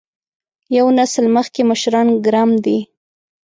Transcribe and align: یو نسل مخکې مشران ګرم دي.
یو 0.77 0.87
نسل 0.97 1.25
مخکې 1.35 1.61
مشران 1.69 2.07
ګرم 2.25 2.49
دي. 2.65 2.77